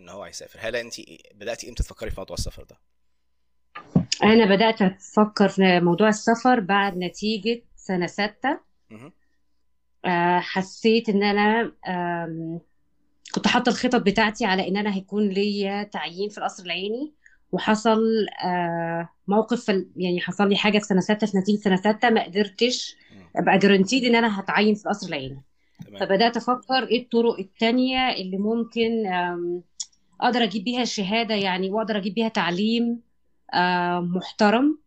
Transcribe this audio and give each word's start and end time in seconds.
إن 0.00 0.08
هو 0.08 0.22
هيسافر. 0.22 0.58
هل 0.62 0.76
أنت 0.76 0.94
بدأتي 1.34 1.68
إمتى 1.68 1.82
تفكري 1.82 2.10
في 2.10 2.20
موضوع 2.20 2.34
السفر 2.34 2.62
ده؟ 2.64 2.76
أنا 4.22 4.44
بدأت 4.56 4.82
أفكر 4.82 5.48
في 5.48 5.80
موضوع 5.80 6.08
السفر 6.08 6.60
بعد 6.60 6.96
نتيجة 6.98 7.62
سنة 7.76 8.06
ستة. 8.06 8.60
آه، 10.04 10.38
حسيت 10.40 11.08
إن 11.08 11.22
أنا 11.22 11.72
آم، 11.88 12.60
كنت 13.34 13.46
حاطة 13.48 13.70
الخطط 13.70 14.00
بتاعتي 14.02 14.44
على 14.44 14.68
إن 14.68 14.76
أنا 14.76 14.94
هيكون 14.94 15.28
ليا 15.28 15.82
تعيين 15.82 16.28
في 16.28 16.38
القصر 16.38 16.64
العيني 16.64 17.12
وحصل 17.52 18.00
آه، 18.44 19.08
موقف 19.28 19.68
يعني 19.96 20.20
حصل 20.20 20.48
لي 20.48 20.56
حاجة 20.56 20.78
في 20.78 20.84
سنة 20.84 21.00
ستة 21.00 21.26
في 21.26 21.38
نتيجة 21.38 21.60
سنة 21.60 21.76
ستة 21.76 22.10
ما 22.10 22.24
قدرتش. 22.24 22.96
أبقى 23.36 23.58
جرانتيد 23.58 24.04
إن 24.04 24.14
أنا 24.14 24.40
هتعين 24.40 24.74
في 24.74 24.86
القصر 24.86 25.08
العيني. 25.08 25.42
تمام. 25.86 26.00
فبدأت 26.00 26.36
أفكر 26.36 26.86
إيه 26.90 27.02
الطرق 27.02 27.38
التانية 27.38 28.12
اللي 28.12 28.36
ممكن 28.38 28.90
أقدر 30.20 30.42
أجيب 30.42 30.64
بيها 30.64 30.82
الشهاده 30.82 31.34
يعني 31.34 31.70
وأقدر 31.70 31.96
أجيب 31.96 32.14
بيها 32.14 32.28
تعليم 32.28 33.00
آم، 33.54 34.04
محترم. 34.16 34.78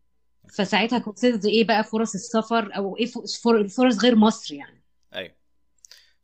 فساعتها 0.54 0.98
كنت 0.98 1.24
إيه 1.24 1.64
بقى 1.64 1.84
فرص 1.84 2.14
السفر 2.14 2.76
أو 2.76 2.96
إيه 2.96 3.06
فر- 3.06 3.68
فرص 3.68 3.98
غير 4.04 4.16
مصر 4.16 4.54
يعني؟ 4.54 4.82
أيوه. 5.14 5.34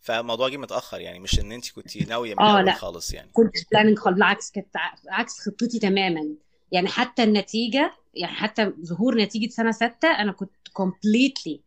فالموضوع 0.00 0.48
جه 0.48 0.56
متأخر 0.56 1.00
يعني 1.00 1.18
مش 1.18 1.40
إن 1.40 1.52
أنت 1.52 1.70
كنت 1.70 1.96
ناوية 2.08 2.34
من 2.34 2.40
آه 2.40 2.50
الأول 2.50 2.64
لا. 2.66 2.72
خالص 2.72 3.14
يعني. 3.14 3.30
كنت 3.32 3.54
planning 3.72 3.98
خالص 3.98 4.14
بالعكس 4.14 4.50
كانت 4.50 4.68
عكس 5.08 5.40
خطتي 5.40 5.78
تماما. 5.78 6.28
يعني 6.72 6.88
حتى 6.88 7.22
النتيجة 7.22 7.92
يعني 8.14 8.34
حتى 8.34 8.72
ظهور 8.84 9.14
نتيجة 9.16 9.50
سنة 9.50 9.70
ستة 9.72 10.08
أنا 10.08 10.32
كنت 10.32 10.50
completely 10.72 11.60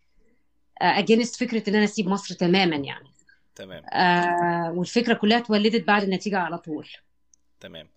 against 0.81 1.35
فكرة 1.35 1.69
إن 1.69 1.75
أنا 1.75 1.83
أسيب 1.83 2.07
مصر 2.07 2.35
تماما 2.35 2.75
يعني. 2.75 3.09
تمام. 3.55 3.83
آه 3.93 4.71
والفكرة 4.71 5.13
كلها 5.13 5.37
اتولدت 5.37 5.87
بعد 5.87 6.03
النتيجة 6.03 6.37
على 6.37 6.57
طول. 6.57 6.87
تمام. 7.63 7.89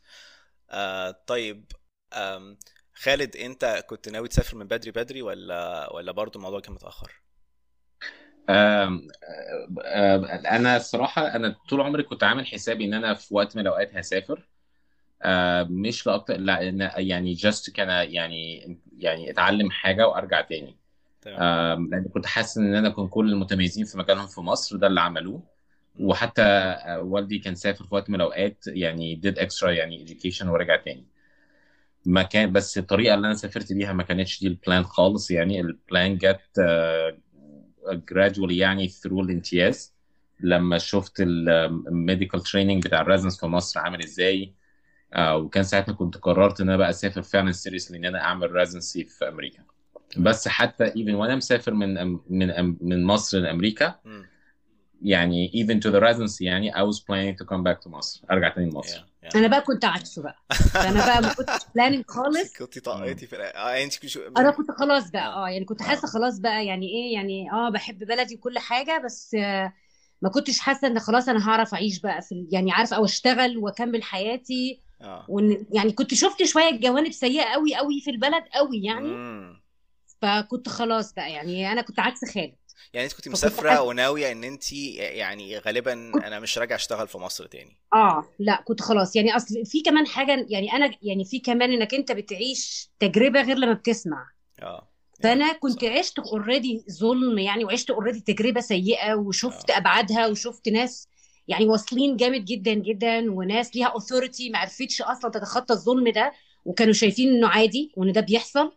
آه 0.70 1.10
طيب 1.26 1.72
آم 2.12 2.58
خالد 2.94 3.36
انت 3.36 3.84
كنت 3.88 4.08
ناوي 4.08 4.28
تسافر 4.28 4.56
من 4.56 4.66
بدري 4.66 4.90
بدري 4.90 5.22
ولا 5.22 5.92
ولا 5.92 6.12
برضو 6.12 6.38
الموضوع 6.38 6.60
كان 6.60 6.74
متأخر؟ 6.74 7.12
أنا 10.50 10.76
الصراحة 10.76 11.36
أنا 11.36 11.56
طول 11.68 11.80
عمري 11.80 12.02
كنت 12.02 12.24
عامل 12.24 12.46
حسابي 12.46 12.84
إن 12.84 12.94
أنا 12.94 13.14
في 13.14 13.34
وقت 13.34 13.56
من 13.56 13.62
الأوقات 13.62 13.96
هسافر. 13.96 14.48
مش 15.70 16.06
لاكتر 16.06 16.36
لا 16.36 16.60
يعني 16.98 17.32
just 17.32 17.70
كان 17.70 17.88
يعني 18.12 18.78
يعني 18.98 19.30
أتعلم 19.30 19.70
حاجة 19.70 20.08
وأرجع 20.08 20.40
تاني. 20.40 20.76
لأن 21.26 22.08
كنت 22.14 22.26
حاسس 22.26 22.58
إن 22.58 22.74
أنا 22.74 22.90
كنت 22.90 23.10
كل 23.12 23.32
المتميزين 23.32 23.84
في 23.84 23.98
مكانهم 23.98 24.26
في 24.26 24.40
مصر 24.40 24.76
ده 24.76 24.86
اللي 24.86 25.00
عملوه. 25.00 25.55
وحتى 26.00 26.42
آه، 26.42 27.00
والدي 27.00 27.38
كان 27.38 27.54
سافر 27.54 27.84
في 27.84 27.94
وقت 27.94 28.10
من 28.10 28.16
الأوقات 28.16 28.64
يعني 28.66 29.20
did 29.26 29.38
extra 29.38 29.64
يعني 29.68 30.06
education 30.06 30.46
ورجع 30.46 30.76
تاني. 30.76 31.06
ما 32.06 32.22
كان 32.22 32.52
بس 32.52 32.78
الطريقة 32.78 33.14
اللي 33.14 33.26
أنا 33.26 33.34
سافرت 33.34 33.72
بيها 33.72 33.92
ما 33.92 34.02
كانتش 34.02 34.40
دي 34.40 34.46
ال 34.46 34.54
plan 34.54 34.84
خالص 34.84 35.30
يعني. 35.30 35.60
ال 35.60 35.72
plan 35.72 36.18
جت 36.18 36.40
آه، 36.60 37.16
gradually 38.12 38.50
يعني 38.52 38.88
through 38.88 39.12
الامتياز. 39.12 39.94
لما 40.40 40.78
شفت 40.78 41.12
ال 41.20 41.35
medical 41.35 42.40
training 42.40 42.86
بتاع 42.86 43.00
ال 43.00 43.04
residents 43.04 43.40
في 43.40 43.46
مصر 43.46 43.80
عامل 43.80 44.04
إزاي 44.04 44.54
آه، 45.14 45.36
وكان 45.36 45.64
ساعتها 45.64 45.92
كنت 45.92 46.16
قررت 46.16 46.60
إن 46.60 46.68
أنا 46.68 46.76
بقى 46.76 46.90
أسافر 46.90 47.22
فعلا 47.22 47.52
seriously 47.52 47.98
إن 47.98 48.04
أنا 48.04 48.20
أعمل 48.20 48.52
residency 48.52 49.04
في 49.04 49.28
أمريكا. 49.28 49.62
بس 50.18 50.48
حتى 50.48 50.84
even 50.84 51.14
وأنا 51.14 51.36
مسافر 51.36 51.74
من 51.74 52.18
من 52.30 52.76
من 52.80 53.04
مصر 53.04 53.38
لأمريكا. 53.38 53.94
يعني 55.02 55.50
even 55.54 55.80
to 55.80 55.92
the 55.92 56.00
residency 56.00 56.40
يعني 56.40 56.72
I 56.72 56.76
was 56.76 57.00
planning 57.00 57.36
to 57.42 57.48
come 57.48 57.62
back 57.62 57.84
to 57.84 57.88
مصر 57.88 58.22
أرجع 58.30 58.48
تاني 58.48 58.70
لمصر. 58.70 58.98
Yeah. 58.98 59.36
أنا 59.36 59.46
بقى 59.48 59.60
كنت 59.60 59.84
عكسه 59.84 60.22
بقى. 60.22 60.36
فانا 60.72 61.06
بقى 61.06 61.22
ما 61.22 61.34
كنتش 61.34 61.66
planning 61.74 62.04
خالص. 62.08 62.52
كنت 62.58 62.78
طاقتي 62.78 63.26
في 63.26 63.36
آه 63.36 63.84
أنت 63.84 63.98
كنت 63.98 64.06
شو... 64.10 64.20
أنا 64.36 64.50
كنت 64.50 64.70
خلاص 64.70 65.10
بقى. 65.10 65.26
آه 65.26 65.48
يعني 65.48 65.64
كنت 65.64 65.82
آه. 65.82 65.84
حاسة 65.84 66.08
خلاص 66.08 66.38
بقى 66.38 66.66
يعني 66.66 66.86
إيه 66.86 67.14
يعني 67.14 67.52
آه 67.52 67.70
بحب 67.70 67.98
بلدي 67.98 68.34
وكل 68.34 68.58
حاجة 68.58 69.02
بس 69.04 69.34
آه 69.34 69.72
ما 70.22 70.28
كنتش 70.28 70.58
حاسة 70.58 70.88
إن 70.88 70.98
خلاص 70.98 71.28
أنا 71.28 71.48
هعرف 71.48 71.74
أعيش 71.74 72.00
بقى 72.00 72.22
في 72.22 72.46
يعني 72.52 72.72
عارف 72.72 72.94
أو 72.94 73.04
أشتغل 73.04 73.58
وأكمل 73.58 74.02
حياتي. 74.02 74.80
آه. 75.02 75.24
وإن 75.28 75.66
يعني 75.72 75.92
كنت 75.92 76.14
شفت 76.14 76.42
شوية 76.44 76.80
جوانب 76.80 77.12
سيئة 77.12 77.44
قوي 77.44 77.74
قوي 77.74 78.00
في 78.00 78.10
البلد 78.10 78.44
قوي 78.54 78.82
يعني. 78.82 79.08
مم. 79.08 79.62
فكنت 80.22 80.68
خلاص 80.68 81.12
بقى 81.12 81.32
يعني 81.32 81.72
أنا 81.72 81.82
كنت 81.82 82.00
عكس 82.00 82.24
خالد. 82.24 82.56
يعني 82.92 83.06
انت 83.06 83.14
كنت 83.14 83.28
مسافرة 83.28 83.80
وناوية 83.80 84.32
ان 84.32 84.44
انت 84.44 84.72
يعني 84.72 85.58
غالبا 85.58 85.92
أنا 86.26 86.40
مش 86.40 86.58
راجع 86.58 86.74
اشتغل 86.74 87.08
في 87.08 87.18
مصر 87.18 87.46
تاني. 87.46 87.76
آه 87.94 88.24
لا 88.38 88.62
كنت 88.66 88.82
خلاص. 88.82 89.16
يعني 89.16 89.36
أصل 89.36 89.66
في 89.66 89.82
كمان 89.82 90.06
حاجة 90.06 90.46
يعني 90.48 90.72
أنا 90.72 90.90
يعني 91.02 91.24
في 91.24 91.38
كمان 91.38 91.72
إنك 91.72 91.94
أنت 91.94 92.12
بتعيش 92.12 92.90
تجربة 93.00 93.42
غير 93.42 93.56
لما 93.56 93.72
بتسمع. 93.72 94.28
آه 94.62 94.88
يا 95.20 95.22
فأنا 95.22 95.52
كنت 95.52 95.84
صح 95.84 95.90
عشت 95.90 96.18
already 96.18 96.84
ظلم 96.90 97.38
يعني 97.38 97.64
وعشت 97.64 97.90
already 97.90 98.20
تجربة 98.20 98.60
سيئة 98.60 99.14
وشفت 99.14 99.70
آه. 99.70 99.76
أبعادها 99.76 100.26
وشفت 100.26 100.68
ناس 100.68 101.08
يعني 101.48 101.66
واصلين 101.66 102.16
جامد 102.16 102.44
جدا 102.44 102.74
جدا 102.74 103.32
وناس 103.32 103.76
ليها 103.76 103.86
authority 103.86 104.50
ما 104.50 104.58
عرفتش 104.58 105.02
أصلا 105.02 105.30
تتخطى 105.30 105.74
الظلم 105.74 106.08
ده 106.08 106.32
وكانوا 106.64 106.92
شايفين 106.92 107.28
إنه 107.28 107.48
عادي 107.48 107.92
وإن 107.96 108.12
ده 108.12 108.20
بيحصل. 108.20 108.72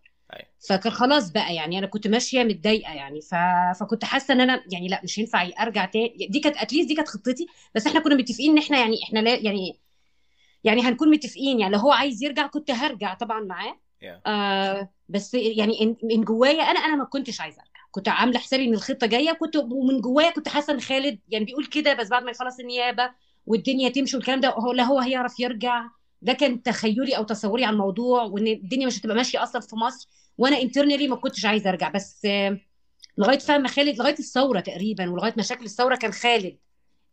فكان 0.69 0.91
خلاص 0.91 1.29
بقى 1.31 1.55
يعني 1.55 1.79
أنا 1.79 1.87
كنت 1.87 2.07
ماشية 2.07 2.43
متضايقة 2.43 2.93
يعني 2.93 3.21
ف... 3.21 3.35
فكنت 3.79 4.05
حاسة 4.05 4.33
إن 4.33 4.41
أنا 4.41 4.63
يعني 4.71 4.87
لأ 4.87 5.01
مش 5.03 5.17
ينفع 5.17 5.49
أرجع 5.61 5.85
تاني. 5.85 6.27
دي 6.29 6.39
كانت 6.39 6.57
اتليست 6.57 6.87
دي 6.87 6.95
كانت 6.95 7.07
خطتي 7.07 7.47
بس 7.75 7.87
إحنا 7.87 7.99
كنا 7.99 8.15
متفقين 8.15 8.51
إن 8.51 8.57
إحنا 8.57 8.79
يعني 8.79 8.95
إحنا 9.03 9.19
لا 9.19 9.35
يعني 9.35 9.79
يعني 10.63 10.81
هنكون 10.81 11.11
متفقين 11.11 11.59
يعني 11.59 11.73
لو 11.73 11.79
هو 11.79 11.91
عايز 11.91 12.23
يرجع 12.23 12.47
كنت 12.47 12.71
هرجع 12.71 13.13
طبعا 13.13 13.39
معاه. 13.39 13.79
يا 14.01 14.21
آه 14.25 14.89
بس 15.09 15.33
يعني 15.33 15.73
إن- 15.77 16.05
من 16.05 16.23
جوايا 16.23 16.63
أنا 16.63 16.79
أنا 16.79 16.95
ما 16.95 17.03
كنتش 17.05 17.41
عايزة 17.41 17.61
أرجع. 17.61 17.71
كنت 17.91 18.09
عاملة 18.09 18.39
حسابي 18.39 18.65
إن 18.65 18.73
الخطة 18.73 19.07
جاية 19.07 19.31
كنت 19.33 19.55
ومن 19.55 20.01
جوايا 20.01 20.31
كنت 20.31 20.47
حاسة 20.49 20.73
إن 20.73 20.81
خالد 20.81 21.19
يعني 21.29 21.45
بيقول 21.45 21.65
كده 21.65 21.93
بس 21.93 22.09
بعد 22.09 22.23
ما 22.23 22.31
يخلص 22.31 22.59
النيابة 22.59 23.11
والدنيا 23.45 23.89
تمشي 23.89 24.17
والكلام 24.17 24.39
ده 24.39 24.49
هو 24.49 24.71
لا 24.71 24.83
هو 24.83 24.99
هيعرف 24.99 25.39
يرجع. 25.39 25.85
ده 26.21 26.33
كان 26.33 26.63
تخيلي 26.63 27.17
أو 27.17 27.23
تصوري 27.23 27.65
على 27.65 27.73
الموضوع 27.73 28.23
وإن 28.23 28.47
الدنيا 28.47 28.87
مش 28.87 28.99
هتبقى 28.99 29.15
ماشية 29.15 29.43
أصلا 29.43 29.61
في 29.61 29.75
مصر 29.75 30.09
وأنا 30.37 30.61
انترنالي 30.61 31.07
ما 31.07 31.15
كنتش 31.15 31.45
عايزة 31.45 31.69
أرجع. 31.69 31.89
بس 31.89 32.27
لغاية 33.17 33.39
فاهم 33.39 33.67
خالد 33.67 33.97
لغاية 33.99 34.19
الثورة 34.19 34.59
تقريبا 34.59 35.09
ولغاية 35.09 35.33
مشاكل 35.37 35.65
الثورة 35.65 35.95
كان 35.95 36.11
خالد 36.11 36.57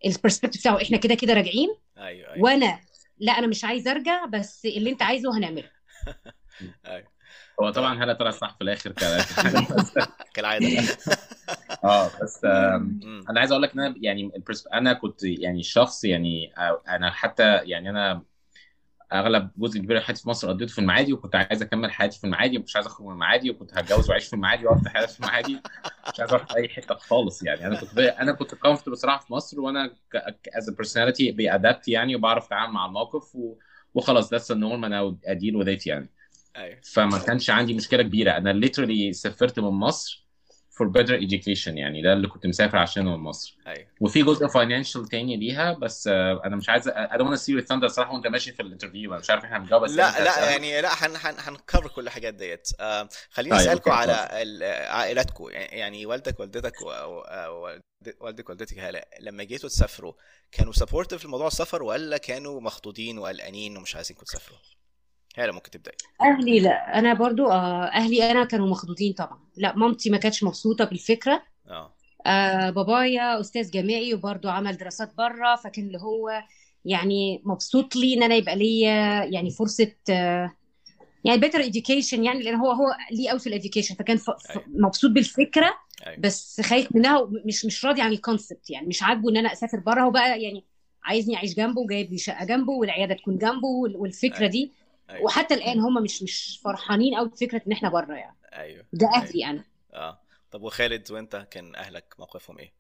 البرسبكتيف 0.07 0.61
بتاعه. 0.61 0.83
إحنا 0.83 0.97
كده 0.97 1.15
كده 1.15 1.35
راجعين. 1.35 1.69
أيوه 1.99 2.33
أيوه. 2.33 2.45
وأنا 2.45 2.81
لا 3.19 3.33
أنا 3.33 3.47
مش 3.47 3.65
عايزة 3.65 3.91
أرجع 3.91 4.25
بس 4.25 4.65
اللي 4.67 4.91
أنت 4.91 5.03
عايزه 5.03 5.39
هنعمله. 5.39 5.71
أيوه. 6.87 7.09
هو 7.63 7.71
طبعا 7.71 8.05
هلا 8.05 8.13
طلع 8.13 8.31
صح 8.31 8.57
في 8.59 8.65
الآخر 8.65 8.93
كالعادة. 10.35 10.67
آه 11.85 12.11
بس. 12.23 12.45
أنا 12.45 13.41
عايز 13.41 13.51
أقول 13.51 13.63
لك 13.63 13.73
إن 13.73 13.81
أنا 13.81 13.95
يعني 13.99 14.31
أنا 14.75 14.93
كنت 14.93 15.25
يعني 15.25 15.63
شخص 15.63 16.05
يعني 16.05 16.53
آه، 16.59 16.83
أنا 16.89 17.11
حتى 17.11 17.57
يعني 17.57 17.91
أنا 17.91 18.23
اغلب 19.13 19.51
جزء 19.57 19.79
كبير 19.79 19.97
من 19.97 20.03
حياتي 20.03 20.23
في 20.23 20.29
مصر 20.29 20.49
قضيته 20.49 20.73
في 20.73 20.79
المعادي 20.79 21.13
وكنت 21.13 21.37
عايز 21.37 21.63
اكمل 21.63 21.91
حياتي 21.91 22.19
في 22.19 22.25
المعادي 22.25 22.59
ومش 22.59 22.77
عايز 22.77 22.87
اخرج 22.87 23.07
من 23.07 23.13
المعادي 23.13 23.51
وكنت 23.51 23.79
هتجوز 23.79 24.09
وأعيش 24.09 24.27
في 24.27 24.33
المعادي 24.33 24.67
واقضي 24.67 24.91
حياتي 24.91 25.13
في 25.13 25.21
المعادي. 25.21 25.61
مش 26.13 26.21
عايز 26.21 26.31
أروح 26.33 26.53
أي 26.57 26.69
حتة 26.69 26.95
خالص 26.95 27.43
يعني. 27.43 27.67
أنا 27.67 27.81
كنت 27.81 27.99
أنا 27.99 28.33
كنت 28.33 28.55
comfortable 28.55 28.93
بصراحة 28.93 29.25
في 29.27 29.33
مصر 29.33 29.61
وأنا 29.61 29.97
as 30.57 30.71
personality 30.71 31.33
بي 31.33 31.49
adapt 31.49 31.89
يعني 31.89 32.17
وبعرف 32.17 32.47
أتعامل 32.47 32.73
مع 32.73 32.87
الموقف 32.87 33.37
و... 33.37 33.55
وخلاص 33.95 34.35
the 34.35 34.57
norm 34.57 34.85
أنا 34.85 35.17
أ 35.27 35.37
deal 35.37 35.79
it 35.79 35.87
يعني. 35.87 36.11
أيوه. 36.57 36.81
فما 36.93 37.19
كانش 37.19 37.51
عندي 37.51 37.75
مشكلة 37.75 38.03
كبيرة. 38.03 38.31
أنا 38.31 38.67
literally 38.67 39.11
سافرت 39.11 39.61
من 39.61 39.69
مصر 39.69 40.26
for 40.79 40.87
better 40.87 41.21
education 41.21 41.69
يعني 41.69 42.03
ده 42.03 42.13
اللي 42.13 42.29
كنت 42.29 42.47
مسافر 42.47 42.77
عشانه 42.79 43.17
من 43.17 43.23
مصر. 43.23 43.57
أيوه. 43.67 43.87
وفي 44.01 44.23
جزء 44.23 44.47
financial 44.47 45.09
تاني 45.09 45.37
ليها 45.37 45.73
بس 45.73 46.09
آه، 46.09 46.41
أنا 46.45 46.57
مش 46.57 46.69
عايز 46.69 46.89
to 46.89 47.39
steal 47.39 47.61
your 47.61 47.67
thunder 47.67 47.85
الصراحه 47.85 48.13
وأنت 48.15 48.27
ماشي 48.27 48.53
في 48.53 48.63
ال 48.63 48.68
interview 48.68 49.11
أنا 49.13 49.21
مش 49.21 49.31
عارف 49.31 49.45
إحنا 49.45 49.57
هنجاوب 49.57 49.83
بس 49.83 49.91
لا 49.91 49.97
لا 49.97 50.31
هتسألني 50.33 50.69
يعني 50.69 50.81
لا 50.81 51.07
هن 51.07 51.17
هن 51.17 51.35
هن 51.39 51.53
cover 51.53 51.89
كل 51.89 52.03
الحاجات 52.07 52.35
ديت. 52.35 52.69
آه 52.81 53.09
خليني 53.31 53.57
طيب 53.57 53.61
اسالكم 53.67 53.91
okay 53.91 54.03
على 54.03 54.15
عائلاتكم 54.89 55.45
يعني 55.51 56.07
والدك 56.07 56.41
والدتك 56.41 56.75
والدك 58.21 58.49
والدتك 58.49 58.79
هلا 58.79 59.09
لما 59.21 59.45
جيتوا 59.45 59.69
تسافروا 59.69 60.13
كانوا 60.53 60.73
supportive 60.73 61.25
لموضوع 61.25 61.47
السفر 61.47 61.83
ولا 61.83 62.17
كانوا 62.17 62.61
مخضوضين 62.61 63.19
وقلقانين 63.19 63.77
ومش 63.77 63.97
عايزينكم 63.97 64.25
تسافروا؟ 64.25 64.59
هلا 65.39 65.53
ممكن 65.53 65.71
تبداي 65.71 65.95
أهلي 66.23 66.61
لا 66.61 66.99
أنا 66.99 67.15
برضو 67.15 67.47
آه 67.51 67.85
أهلي 67.85 68.31
أنا 68.31 68.45
كانوا 68.45 68.67
مخضوضين 68.69 69.13
طبعا. 69.13 69.39
لا 69.57 69.77
مامتي 69.77 70.11
ما 70.11 70.19
كانتش 70.19 70.45
مبسوطة 70.45 70.85
بالفكرة. 70.85 71.43
آه. 71.69 71.93
آه 72.27 72.71
بابايا 72.71 73.41
أستاذ 73.41 73.71
جامعي 73.71 74.15
وبرضو 74.15 74.49
عمل 74.49 74.77
دراسات 74.77 75.15
بره 75.15 75.57
فكان 75.57 75.87
اللي 75.87 75.99
هو 75.99 76.43
يعني 76.85 77.43
مبسوط 77.45 77.97
لي 77.97 78.15
إن 78.15 78.23
أنا 78.23 78.35
يبقى 78.35 78.57
ليا 78.57 79.25
يعني 79.25 79.51
فرصة 79.51 79.93
آه 80.11 80.53
يعني 81.25 81.41
better 81.41 81.63
education 81.73 82.13
يعني 82.19 82.43
لأن 82.43 82.55
هو 82.55 82.71
هو 82.71 82.87
ليه 83.11 83.31
قوي 83.31 83.39
في 83.39 83.47
ال 83.47 83.52
education 83.52 83.95
فكان 83.95 84.17
ف... 84.17 84.31
أيوه. 84.51 84.65
مبسوط 84.69 85.11
بالفكرة 85.11 85.75
أيوه. 86.07 86.21
بس 86.21 86.61
خايف 86.61 86.97
منها 86.97 87.19
ومش 87.19 87.65
مش 87.65 87.85
راضي 87.85 88.03
عن 88.03 88.13
ال 88.13 88.20
concept 88.20 88.71
يعني 88.71 88.87
مش 88.87 89.03
عاجبه 89.03 89.31
إن 89.31 89.37
أنا 89.37 89.53
أسافر 89.53 89.79
بره 89.79 90.03
هو 90.03 90.11
بقى 90.11 90.43
يعني 90.43 90.65
عايزني 91.05 91.37
أعيش 91.37 91.55
جنبه 91.55 91.81
وجايب 91.81 92.13
لي 92.13 92.19
شقة 92.19 92.45
جنبه 92.45 92.73
والعيادة 92.73 93.15
تكون 93.15 93.39
جنبه 93.39 93.69
وال- 93.69 93.97
والفكرة 93.97 94.39
أيوة. 94.39 94.51
دي. 94.51 94.73
أيوه. 95.11 95.23
وحتى 95.25 95.55
الآن 95.55 95.81
هم 95.81 96.03
مش 96.03 96.23
مش 96.23 96.61
فرحانين 96.65 97.15
قوي 97.15 97.29
بفكرة 97.29 97.63
إن 97.67 97.73
إحنا 97.73 97.89
بره 97.89 98.15
يعني. 98.15 98.37
أيوه. 98.53 98.85
ده 98.93 99.07
أيوة. 99.15 99.25
أهلي 99.27 99.45
أنا. 99.47 99.65
آه. 99.95 100.19
طب 100.51 100.63
وخالد 100.63 101.11
وأنت 101.13 101.47
كان 101.51 101.75
أهلك 101.75 102.15
موقفهم 102.19 102.59
إيه؟ 102.59 102.73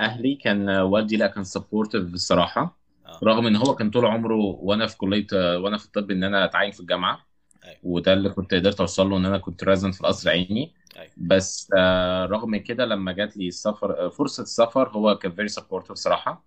أهلي 0.00 0.34
كان 0.34 0.68
والدي 0.70 1.16
لا 1.16 1.26
كان 1.26 1.44
supportive 1.44 2.14
الصراحه 2.14 2.78
آه. 3.06 3.20
رغم 3.24 3.46
إن 3.46 3.56
هو 3.56 3.74
كان 3.74 3.90
طول 3.90 4.06
عمره 4.06 4.36
وأنا 4.36 4.86
في 4.86 4.96
كلية 4.96 5.26
وأنا 5.32 5.78
في 5.78 5.84
الطب 5.84 6.10
إن 6.10 6.24
أنا 6.24 6.44
أتعين 6.44 6.70
في 6.72 6.80
الجامعة. 6.80 7.26
أيوة. 7.64 7.78
وده 7.82 8.12
اللي 8.12 8.28
كنت 8.30 8.54
قدرت 8.54 8.80
أوصل 8.80 9.10
له 9.10 9.16
إن 9.16 9.26
أنا 9.26 9.38
كنت 9.38 9.64
resident 9.64 9.90
في 9.90 10.00
القصر 10.00 10.30
العيني 10.30 10.74
أيوه. 10.96 11.10
بس 11.16 11.70
آه، 11.76 12.26
رغم 12.26 12.56
كده 12.56 12.84
لما 12.84 13.12
جات 13.12 13.36
لي 13.36 13.48
السفر 13.48 14.06
آه، 14.06 14.08
فرصة 14.08 14.42
السفر 14.42 14.88
هو 14.88 15.18
كان 15.18 15.32
very 15.32 15.48
supportive 15.48 15.96
صراحة 15.96 16.44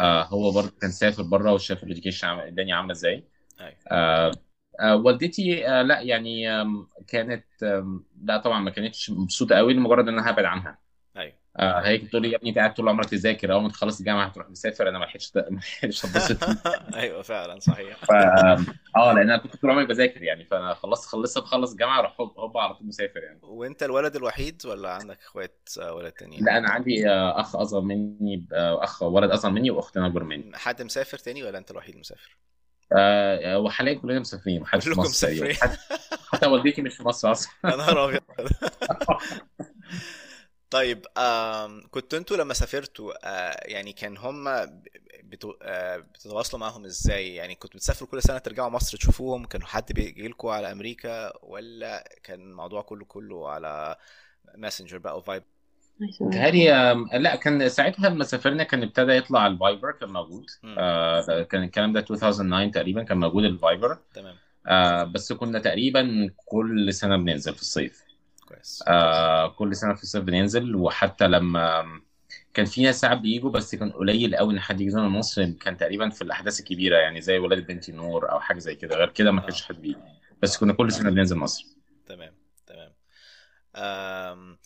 آه، 0.00 0.22
هو 0.24 0.50
برضه 0.52 0.72
كان 0.80 0.90
سافر 0.90 1.22
بره 1.22 1.52
وشاف 1.52 1.84
الاديوكيشن 1.84 2.28
الدنيا 2.28 2.74
عاملة 2.74 2.92
إزاي. 2.92 3.24
أيوه. 3.60 3.76
آه، 3.90 4.32
آه، 4.80 4.96
والدتي 4.96 5.68
آه، 5.68 5.82
لا 5.82 6.00
يعني 6.00 6.46
كانت 7.08 7.44
لا 8.22 8.36
طبعا 8.36 8.60
ما 8.60 8.70
كانتش 8.70 9.10
مبسوطة 9.10 9.56
قوي 9.56 9.74
لمجرد 9.74 10.08
إن 10.08 10.18
أنا 10.18 10.30
هبعد 10.30 10.44
عنها. 10.44 10.78
أيوه. 11.16 11.42
هي 11.58 11.98
بتقول 11.98 12.22
لي 12.22 12.30
يا 12.30 12.36
ابني 12.36 12.48
انت 12.50 12.58
قاعد 12.58 12.74
طول 12.74 12.88
عمرك 12.88 13.08
تذاكر. 13.10 13.52
أول 13.52 13.62
ما 13.62 13.68
تخلص 13.68 13.98
الجامعة 13.98 14.26
هتروح 14.26 14.50
مسافر 14.50 14.88
أنا 14.88 14.98
ما 14.98 15.04
لحقتش 15.04 15.32
ما 15.36 15.56
لحقتش 15.58 16.04
أتبسط. 16.04 16.66
أيوه 16.94 17.22
فعلا 17.22 17.58
صحيح. 17.60 18.04
ف 18.04 18.10
آه 18.96 19.12
لأن 19.12 19.18
أنا 19.18 19.36
كنت 19.36 19.56
طول 19.56 19.70
عمري 19.70 19.86
بذاكر 19.86 20.22
يعني. 20.22 20.44
فأنا 20.44 20.74
خلصت 20.74 21.08
خلصت 21.08 21.38
بخلص 21.38 21.72
الجامعة 21.72 21.98
أروح 21.98 22.20
هوب 22.20 22.58
على 22.58 22.74
طول 22.74 22.86
مسافر 22.86 23.20
يعني. 23.22 23.38
وأنت 23.42 23.82
الولد 23.82 24.16
الوحيد 24.16 24.62
ولا 24.66 24.90
عندك 24.90 25.18
إخوات 25.20 25.68
ولد 25.90 26.12
تانيين؟ 26.12 26.44
لا 26.44 26.58
أنا 26.58 26.70
عندي 26.70 27.08
أخ 27.08 27.56
أصغر 27.56 27.80
مني 27.80 28.46
أخ 28.52 29.02
ولد 29.02 29.30
أصغر 29.30 29.50
مني 29.50 29.70
وأخت 29.70 29.96
أكبر 29.96 30.24
مني. 30.24 30.50
حد 30.54 30.82
مسافر 30.82 31.18
تاني 31.18 31.42
ولا 31.42 31.58
أنت 31.58 31.70
الوحيد 31.70 31.96
مسافر؟ 31.96 32.36
آه، 32.96 33.58
وحاليا 33.58 33.94
كلنا 33.94 34.20
مسافرين 34.20 34.60
محدش 34.60 34.88
في 34.88 35.00
مصر 35.00 35.26
تقريبا. 35.26 35.54
حتى 36.32 36.46
والدتي 36.46 36.82
مش 36.82 36.96
في 36.96 37.02
مصر 37.02 37.32
أصلا. 37.32 37.52
يا 37.64 37.76
نهار 37.76 38.04
أبيض. 38.04 38.20
طيب 40.70 41.06
كنتوا 41.90 42.18
أنتوا 42.18 42.36
لما 42.36 42.54
سافرتوا 42.54 43.12
آه، 43.24 43.60
يعني 43.64 43.92
كان 43.92 44.16
هم. 44.16 44.48
آه، 45.62 45.96
بتتواصلوا 45.96 46.60
معاهم 46.60 46.84
إزاي؟ 46.84 47.34
يعني 47.34 47.54
كنتوا 47.54 47.76
بتسافروا 47.76 48.10
كل 48.10 48.22
سنة 48.22 48.38
ترجعوا 48.38 48.68
مصر 48.70 48.98
تشوفوهم؟ 48.98 49.44
كانوا 49.44 49.66
حد 49.66 49.92
بيجي 49.92 50.28
لكم 50.28 50.48
على 50.48 50.72
أمريكا؟ 50.72 51.32
ولا 51.42 52.08
كان 52.22 52.40
الموضوع 52.40 52.82
كله 52.82 53.04
كله 53.04 53.50
على 53.50 53.96
Messenger 54.54 54.98
بقى 54.98 55.18
و 55.18 55.22
Viber 55.22 55.42
متهيألي 56.20 56.68
لا 57.18 57.36
كان 57.36 57.68
ساعتها 57.68 58.08
لما 58.08 58.24
سافرنا 58.24 58.64
كان 58.64 58.82
ابتدى 58.82 59.12
يطلع 59.12 59.46
ال 59.46 59.53
Viber 59.53 59.90
كان 59.92 60.08
موجود. 60.08 60.46
آه 60.78 61.42
كان 61.42 61.62
الكلام 61.62 61.92
ده 61.92 62.00
2009 62.00 62.70
تقريبا 62.70 63.02
كان 63.02 63.18
موجود 63.18 63.44
ال 63.44 63.52
Viber. 63.52 63.98
تمام. 64.14 64.34
آه 64.66 65.04
بس 65.04 65.32
كنا 65.32 65.58
تقريبا 65.58 66.30
كل 66.46 66.94
سنة 66.94 67.16
بننزل 67.16 67.54
في 67.54 67.60
الصيف. 67.60 68.04
كويس. 68.48 68.84
آه 68.88 69.48
كل 69.48 69.76
سنة 69.76 69.94
في 69.94 70.02
الصيف 70.02 70.24
بننزل 70.24 70.76
وحتى 70.76 71.28
لما 71.28 71.84
كان 72.54 72.64
في 72.64 72.82
ناس 72.82 73.00
ساعات 73.00 73.18
بيجوا 73.18 73.50
بس 73.50 73.74
كان 73.74 73.90
قليل 73.90 74.36
قوي 74.36 74.54
إن 74.54 74.60
حد 74.60 74.80
يجي 74.80 74.96
من 74.96 75.08
مصر 75.08 75.50
كان 75.50 75.76
تقريبا 75.76 76.08
في 76.08 76.22
الأحداث 76.22 76.60
الكبيرة 76.60 76.96
يعني 76.96 77.20
زي 77.20 77.38
ولادة 77.38 77.62
بنتي 77.62 77.92
نور 77.92 78.30
أو 78.30 78.40
حاجة 78.40 78.58
زي 78.58 78.74
كده. 78.74 78.96
غير 78.96 79.08
كده 79.08 79.30
ما 79.30 79.40
كانش 79.40 79.62
آه 79.62 79.66
حد 79.66 79.82
بيجي. 79.82 79.96
بس 80.42 80.56
كنا 80.56 80.72
كل 80.72 80.92
سنة 80.92 81.10
بننزل 81.10 81.36
مصر. 81.36 81.66
تمام 82.06 82.32
تمام. 82.66 82.92
آم، 83.76 84.58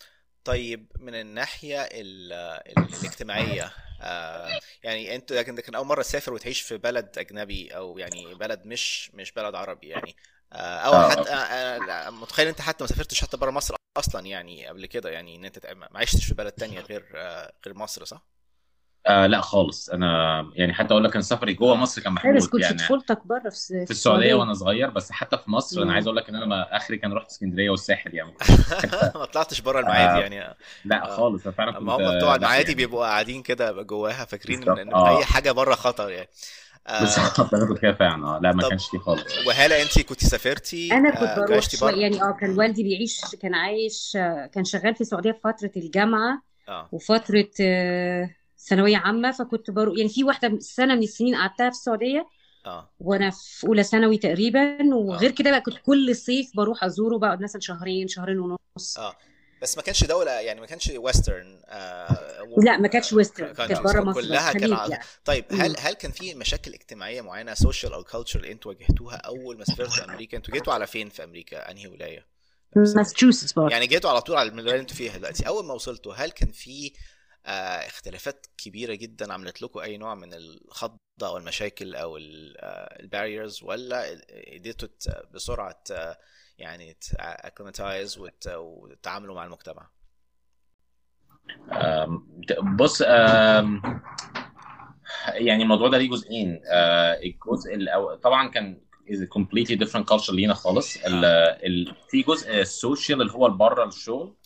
طيب 0.46 0.92
من 1.00 1.14
الناحية 1.14 1.82
ال 1.82 2.32
ال 2.32 2.94
الاجتماعية 2.94 3.72
آه، 4.00 4.60
يعني 4.82 5.16
أنت 5.16 5.32
لكن 5.32 5.60
كان 5.60 5.74
أول 5.74 5.86
مرة 5.86 6.02
تسافر 6.02 6.32
وتعيش 6.32 6.60
في 6.60 6.78
بلد 6.78 7.18
أجنبي 7.18 7.68
أو 7.76 7.98
يعني 7.98 8.34
بلد 8.34 8.66
مش 8.66 9.10
مش 9.14 9.32
بلد 9.32 9.54
عربي 9.54 9.88
يعني 9.88 10.16
آه، 10.52 10.56
أو 10.56 10.92
آه 10.92 11.10
حتى 11.10 11.30
آه، 11.30 12.06
آه، 12.06 12.10
متخيل 12.10 12.48
أنت 12.48 12.60
حتى 12.60 12.84
ما 12.84 12.88
سافرتش 12.88 13.22
حتى 13.22 13.36
بره 13.36 13.50
مصر 13.50 13.74
أصلا 13.96 14.26
يعني 14.26 14.66
قبل 14.66 14.86
كده 14.86 15.10
يعني 15.10 15.36
إن 15.36 15.44
أنت 15.44 15.66
ما 15.66 15.88
عشتش 15.94 16.24
في 16.24 16.34
بلد 16.34 16.52
تانية 16.52 16.80
غير 16.90 17.12
آه، 17.14 17.52
غير 17.66 17.74
مصر 17.74 18.04
صح؟ 18.04 18.35
آه 19.08 19.26
لا 19.26 19.40
خالص. 19.40 19.88
أنا 19.90 20.40
يعني 20.54 20.74
حتى 20.74 20.92
أقول 20.92 21.04
لك 21.04 21.10
كان 21.12 21.22
سفري 21.22 21.54
جوه 21.54 21.74
مصر 21.76 22.02
كان 22.02 22.14
لا 22.14 22.30
محدود 22.32 22.48
كنت 22.48 22.62
يعني 22.62 22.76
طفولتك 22.78 23.26
بره 23.26 23.38
في 23.50 23.50
في 23.50 23.84
في 23.86 23.90
السعودية 23.90 23.90
السعودية. 23.90 24.34
وأنا 24.34 24.54
صغير 24.54 24.90
بس 24.90 25.12
حتى 25.12 25.38
في 25.38 25.50
مصر 25.50 25.82
أنا 25.82 25.92
عايز. 25.92 26.06
أقول 26.06 26.16
لك 26.16 26.28
إن 26.28 26.34
أنا 26.34 26.46
ما 26.46 26.76
آخري 26.76 26.98
كان 26.98 27.12
رحت 27.12 27.30
اسكندرية 27.30 27.70
والساحل 27.70 28.14
يعني. 28.14 28.28
ما 28.30 28.34
كنتش 28.38 28.50
في 28.64 28.76
حتة 28.86 29.18
ما 29.18 29.24
طلعتش 29.24 29.60
بره 29.60 29.80
المعادي 29.80 30.18
آه 30.18 30.28
يعني. 30.28 30.56
لا 30.84 31.04
آه 31.12 31.16
خالص. 31.16 31.42
أنا 31.46 31.54
فعلا 31.54 31.72
كنت 31.72 31.82
هم 31.88 31.96
بتوع 31.96 32.10
آه، 32.10 32.18
لا 32.20 32.36
المعادي 32.36 32.62
يعني. 32.62 32.74
بيبقوا 32.74 33.04
قاعدين 33.06 33.42
كده 33.42 33.82
جواها 33.82 34.24
فاكرين 34.24 34.58
إن 34.68 34.74
بالظبط 34.74 34.94
إن 34.94 35.16
أي 35.16 35.24
حاجة 35.24 35.52
بره 35.52 35.74
خطر 35.74 36.10
يعني. 36.10 36.28
آه، 36.86 37.00
بالظبط. 37.00 37.54
أنا 37.54 37.66
كنت 37.68 37.78
كده 37.78 37.92
فعلا. 37.92 38.26
آه 38.26 38.38
لا 38.42 38.52
ما 38.52 38.62
طب 38.62 38.68
كانش 38.68 38.86
فيه 38.90 38.98
خالص. 38.98 39.46
وهالة 39.46 39.82
أنت 39.82 40.00
كنت 40.00 40.24
سافرتي؟ 40.24 40.92
أنا 40.92 41.10
كنت 41.10 41.28
آه، 41.28 41.44
بروح 41.44 41.56
عشتي 41.56 41.76
شوية 41.76 41.92
بره؟ 41.92 42.00
يعني 42.00 42.22
آه 42.22 42.36
كان 42.40 42.58
والدي 42.58 42.82
بيعيش 42.82 43.20
كان 43.42 43.54
عايش 43.54 44.16
آه، 44.16 44.46
كان 44.46 44.64
شغال 44.64 44.94
في 44.94 45.00
السعودية 45.00 45.32
في 45.32 45.38
فترة 45.44 45.70
الجامعة 45.76 46.42
آه. 46.68 46.88
وفترة 46.92 47.48
آه، 47.60 48.30
ثانوية 48.66 48.96
عامة 48.96 49.32
فكنت 49.32 49.70
بروح 49.70 49.98
يعني 49.98 50.08
في 50.08 50.24
واحدة 50.24 50.58
سنة 50.60 50.94
من 50.94 51.02
السنين 51.02 51.34
قعدتها 51.34 51.70
في 51.70 51.76
السعودية 51.76 52.26
آه. 52.66 52.90
وأنا 53.00 53.30
في 53.30 53.66
أولى 53.66 53.82
ثانوي 53.82 54.18
تقريبا. 54.18 54.94
وغير 54.94 55.30
آه 55.30 55.34
كده 55.34 55.50
بقى 55.50 55.60
كنت 55.60 55.76
كل 55.78 56.16
صيف 56.16 56.50
بروح 56.56 56.84
أزوره 56.84 57.18
بقعد 57.18 57.42
مثلا 57.42 57.60
شهرين 57.60 58.08
شهرين 58.08 58.38
ونص. 58.38 58.98
آه. 58.98 59.16
بس 59.62 59.76
ما 59.76 59.82
كانش 59.82 60.04
دولة 60.04 60.30
يعني 60.30 60.60
ما 60.60 60.66
كانش 60.66 60.92
western 60.96 61.62
لا 62.58 62.76
ما 62.78 62.88
كانتش 62.88 63.12
western 63.12 63.54
كانت 63.54 63.80
بره 63.80 64.00
مصر 64.00 64.20
كلها 64.20 64.52
كان 64.52 64.70
يعني 64.70 65.04
طيب. 65.24 65.44
هل 65.52 65.76
هل 65.78 65.94
كان 65.94 66.10
في 66.10 66.34
مشاكل 66.34 66.74
اجتماعية 66.74 67.20
معينة 67.20 67.54
social 67.54 67.92
أو 67.92 68.04
culture 68.04 68.50
أنتوا 68.50 68.72
واجهتوها 68.72 69.16
أول 69.16 69.58
ما 69.58 69.64
سافرتوا 69.64 70.04
أمريكا؟ 70.12 70.36
أنتوا 70.36 70.54
جيتوا 70.54 70.72
على 70.72 70.86
فين 70.86 71.08
في 71.08 71.24
أمريكا؟ 71.24 71.70
أنهي 71.70 71.86
سافرتوا 71.86 72.26
ماساتشوستس 72.76 73.54
يعني 73.70 73.86
جيتوا 73.86 74.10
على 74.10 74.20
طول 74.20 74.36
على 74.36 74.48
الولاية 74.48 74.70
اللي 74.70 74.80
أنتوا 74.80 74.96
فيها 74.96 75.16
دلوقتي. 75.16 75.48
أول 75.48 75.64
ما 75.64 75.74
وصلتوا 75.74 76.14
هل 76.14 76.30
كان 76.30 76.50
في 76.50 76.86
آه 76.86 76.92
اختلافات 77.46 78.46
كبيرة 78.58 78.94
جدا 78.94 79.32
عملت 79.32 79.62
لكم 79.62 79.80
أي 79.80 79.96
نوع 79.96 80.14
من 80.14 80.34
الخضة 80.34 80.98
أو 81.22 81.36
المشاكل 81.36 81.94
أو 81.94 82.16
ال 82.16 82.33
barriers 82.33 83.62
ولا 83.62 84.20
قدرتوا 84.54 84.88
ت- 85.72 86.18
يعني 86.58 86.96
acclimatize 87.20 88.18
وتتعاملوا 88.48 89.34
مع 89.34 89.44
المجتمع؟ 89.44 89.90
بص 92.78 93.00
يعني 95.34 95.62
الموضوع 95.62 95.88
ده 95.88 95.98
ليه 95.98 96.10
جزئين. 96.10 96.60
آه، 96.72 97.12
الجزء 97.22 97.74
الأول 97.74 98.20
طبعا 98.20 98.48
كان 98.48 98.80
is 99.10 99.16
a 99.18 99.26
completely 99.38 99.76
different 99.86 100.04
culture 100.14 100.30
لينا 100.32 100.54
خالص. 100.54 100.96
ال 100.96 101.24
ال 101.24 101.96
في 102.10 102.22
جزء 102.22 102.60
ال 102.60 102.69
social 102.69 103.20
اللي 103.22 103.32
هو 103.32 103.48
بره 103.50 103.84
الشغل 103.84 104.28
آه، 104.28 104.36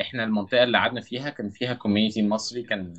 إحنا 0.00 0.24
المنطقة 0.24 0.62
اللي 0.62 0.78
قعدنا 0.78 1.00
فيها 1.00 1.30
كان 1.30 1.50
فيها 1.50 1.74
community 1.74 2.28
مصري 2.28 2.62
كان 2.62 2.92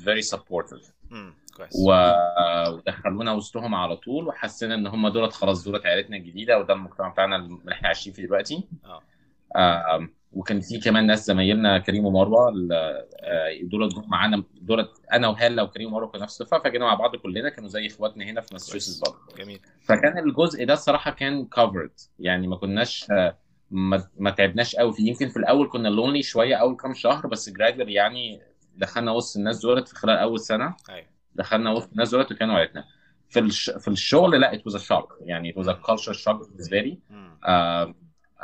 امم 1.12 1.34
كويس. 1.56 1.76
و- 1.86 2.72
ودخلونا 2.74 3.32
وسطهم 3.32 3.74
على 3.74 3.96
طول 3.96 4.26
وحسينا 4.28 4.74
إن 4.74 4.86
هم 4.86 5.08
دولت 5.08 5.32
خلاص 5.32 5.64
دولت 5.64 5.86
عائلتنا 5.86 6.16
الجديدة 6.16 6.58
وده 6.58 6.74
المجتمع 6.74 7.08
بتاعنا 7.08 7.36
اللي 7.36 7.72
إحنا 7.72 7.88
عايشين 7.88 8.12
فيه 8.12 8.22
دلوقتي. 8.26 8.64
آه. 8.84 10.08
وكان 10.32 10.60
في 10.60 10.78
كمان 10.78 11.06
ناس 11.06 11.26
زمايلنا 11.26 11.78
كريم 11.78 12.04
ومروة 12.06 12.52
آه، 12.72 13.58
دولت 13.62 13.94
جم 13.94 14.02
معانا 14.08 14.44
دولت 14.60 14.90
أنا 15.12 15.28
وهاله 15.28 15.62
وكريم 15.62 15.88
ومروة 15.92 16.08
كنا 16.08 16.22
نفس 16.22 16.40
الدفعه 16.40 16.62
فجينا 16.62 16.84
مع 16.84 16.94
بعض 16.94 17.16
كلنا 17.16 17.48
كانوا 17.48 17.68
زي 17.68 17.86
إخواتنا 17.86 18.24
هنا 18.24 18.40
في 18.40 18.48
ماساتشوستس 18.52 18.98
برضه. 19.00 19.18
جميل. 19.38 19.60
فكان 19.80 20.18
الجزء 20.18 20.64
ده 20.66 20.72
الصراحة 20.72 21.10
كان 21.10 21.44
كفرد 21.46 21.90
يعني 22.18 22.46
ما 22.46 22.56
كناش 22.56 23.06
آه، 23.10 23.36
ما, 23.70 24.08
ما 24.18 24.30
تعبناش 24.30 24.76
قوي. 24.76 24.92
فيه 24.92 25.08
يمكن 25.08 25.28
في 25.28 25.36
الأول 25.36 25.68
كنا 25.68 25.88
lonely 25.88 26.22
شوية 26.22 26.54
أول 26.54 26.76
كام 26.76 26.94
شهر 26.94 27.26
بس 27.26 27.50
gradual 27.50 27.88
يعني 27.88 28.40
دخلنا 28.76 29.12
وسط 29.12 29.36
الناس 29.36 29.60
دولت 29.60 29.88
في 29.88 29.94
خلال 29.94 30.18
أول 30.18 30.40
سنة. 30.40 30.74
أيوه. 30.90 31.06
دخلنا 31.34 31.70
وسط 31.70 31.90
الناس 31.90 32.10
دولت 32.10 32.32
وكانوا 32.32 32.54
عيلتنا. 32.54 32.84
في 33.28 33.40
الش... 33.40 33.70
في 33.70 33.88
الشغل 33.88 34.40
لا 34.40 34.62
was 34.68 34.72
a 34.72 34.82
shock. 34.82 35.14
يعني 35.20 35.52
a 35.52 35.58
امم 35.58 35.74
culture 35.74 36.16
shock 36.24 36.48
بالنسبة 36.48 36.80
لي. 36.80 36.98
آه 37.44 37.94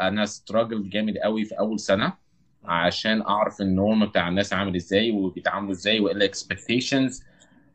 أنا 0.00 0.26
struggled 0.26 0.88
جامد 0.88 1.18
قوي 1.18 1.44
في 1.44 1.58
أول 1.58 1.80
سنة 1.80 2.12
عشان 2.64 3.22
أعرف 3.22 3.60
ال 3.60 3.70
norm 3.70 4.06
بتاع 4.06 4.28
الناس 4.28 4.52
عامل 4.52 4.76
إزاي 4.76 5.10
وبيتعاملوا 5.10 5.72
إزاي 5.72 6.00
وإيه 6.00 6.14
ال 6.14 6.23
expectations 6.23 7.24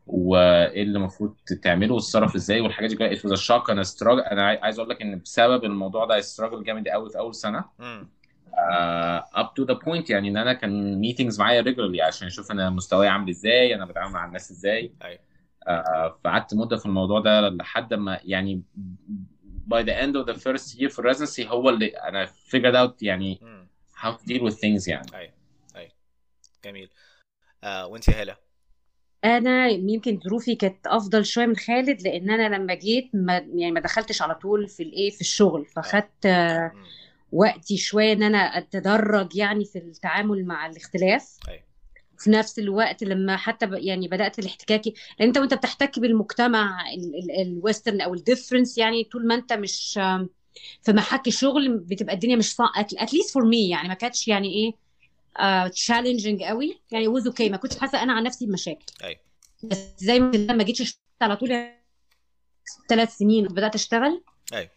وإيه 0.06 0.82
اللي 0.82 0.98
المفروض 0.98 1.34
تعمله 1.62 1.94
وتتصرف 1.94 2.34
إزاي 2.34 2.60
والحاجات 2.60 2.90
دي 2.90 2.96
كلها. 2.96 3.14
A 3.36 3.38
shock 3.38 3.70
أنا 3.70 3.82
struggle. 3.84 4.32
أنا 4.32 4.46
عاي- 4.46 4.58
عايز 4.58 4.78
أقول 4.78 4.90
لك 4.90 5.02
إن 5.02 5.18
بسبب 5.18 5.64
الموضوع 5.64 6.04
ده 6.04 6.20
struggled 6.20 6.62
جامد 6.62 6.88
قوي 6.88 7.10
في 7.10 7.18
أول 7.18 7.34
سنة. 7.34 7.64
uh, 8.52 9.20
up 9.40 9.46
to 9.60 9.64
the 9.66 9.74
point 9.78 10.10
يعني 10.10 10.28
إن 10.28 10.36
أنا 10.36 10.52
كان 10.52 11.00
ميتنجز 11.00 11.40
معايا 11.40 11.62
regularly 11.62 12.00
عشان 12.06 12.26
أشوف 12.26 12.50
أنا 12.52 12.70
مستواي 12.70 13.08
عامل 13.08 13.28
إزاي 13.28 13.74
أنا 13.74 13.84
بتعامل 13.84 14.12
مع 14.12 14.24
الناس 14.26 14.50
إزاي. 14.50 14.92
أيوه. 15.04 15.18
آه، 15.68 16.18
فقعدت 16.24 16.54
مدة 16.54 16.76
في 16.76 16.86
الموضوع 16.86 17.20
ده 17.20 17.48
لحد 17.48 17.94
ما 17.94 18.20
يعني 18.24 18.62
by 19.74 19.82
the 19.82 19.92
end 20.02 20.14
of 20.22 20.34
the 20.34 20.38
first 20.38 20.78
year 20.78 20.88
في 20.88 21.02
residency 21.02 21.46
هو 21.48 21.68
اللي 21.70 21.86
أنا 21.86 22.26
figured 22.26 22.74
out 22.88 22.94
يعني 23.02 23.40
how 23.96 24.10
to 24.12 24.24
deal 24.32 24.40
with 24.50 24.54
things 24.54 24.88
يعني. 24.88 25.06
أيوه 25.14 25.32
أيوه. 25.76 25.90
جميل. 26.64 26.90
آه 27.64 27.86
وانت 27.86 28.08
يا 28.08 28.22
هلا 28.22 28.36
أنا 29.24 29.68
يمكن 29.68 30.20
ظروفي 30.24 30.54
كانت 30.54 30.86
أفضل 30.86 31.24
شوية 31.24 31.46
من 31.46 31.56
خالد 31.56 32.02
لأن 32.02 32.30
أنا 32.30 32.56
لما 32.56 32.74
جيت 32.74 33.10
ما 33.14 33.32
يعني 33.32 33.72
ما 33.72 33.80
دخلتش 33.80 34.22
على 34.22 34.34
طول 34.34 34.68
في 34.68 34.82
الإيه 34.82 35.10
في 35.10 35.20
الشغل. 35.20 35.66
فخدت 35.66 36.26
آه، 36.26 36.72
مم. 36.74 36.84
وقتي 37.32 37.76
شوية 37.76 38.12
إن 38.12 38.22
أنا 38.22 38.58
أتدرج 38.58 39.36
يعني 39.36 39.64
في 39.64 39.78
التعامل 39.78 40.44
مع 40.46 40.66
الاختلاف. 40.66 41.38
أيوه. 41.48 41.62
في 42.18 42.30
نفس 42.30 42.58
الوقت 42.58 43.04
لما 43.04 43.36
حتى 43.36 43.68
يعني 43.72 44.08
بدأت 44.08 44.38
الاحتكاكي 44.38 44.94
لأن 45.18 45.28
أنت 45.28 45.38
وأنت 45.38 45.54
بتحتك 45.54 45.98
بالمجتمع 45.98 46.84
ال 47.42 47.49
western 47.49 48.00
أو 48.00 48.14
ال 48.14 48.20
different 48.20 48.78
يعني 48.78 49.04
طول 49.04 49.26
ما 49.26 49.34
أنت 49.34 49.52
مش 49.52 50.00
في 50.82 50.92
محك 50.92 51.26
الشغل 51.26 51.78
بتبقى 51.78 52.14
الدنيا 52.14 52.36
مش 52.36 52.54
صعبه 52.54 52.70
at 52.76 52.93
least 52.93 53.34
for 53.34 53.44
me 53.44 53.68
يعني 53.68 53.88
ما 53.88 53.94
كانتش 53.94 54.28
يعني 54.28 54.48
إيه 54.54 54.72
challenging 55.72 56.42
قوي. 56.42 56.80
يعني 56.90 57.08
was 57.08 57.26
okay 57.26 57.48
ما 57.48 57.56
كنتش 57.56 57.78
حاسة 57.78 58.02
أنا 58.02 58.12
عن 58.12 58.22
نفسي 58.22 58.46
بمشاكل. 58.46 58.84
أيوه. 59.04 59.18
بس 59.62 59.78
زي 59.98 60.20
ما 60.20 60.36
لما 60.36 60.64
جيتش 60.64 60.98
على 61.22 61.36
طول 61.36 61.68
ثلاث 62.88 63.16
سنين 63.16 63.46
بدات 63.46 63.74
أشتغل. 63.74 64.22
أيوه. 64.52 64.70